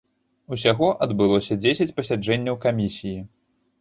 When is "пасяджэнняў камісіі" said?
1.99-3.19